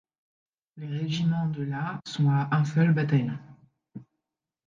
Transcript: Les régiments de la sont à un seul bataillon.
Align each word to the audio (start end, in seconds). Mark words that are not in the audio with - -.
Les 0.77 0.87
régiments 0.87 1.45
de 1.49 1.61
la 1.61 1.99
sont 2.07 2.27
à 2.31 2.47
un 2.51 2.65
seul 2.65 2.91
bataillon. 2.91 3.37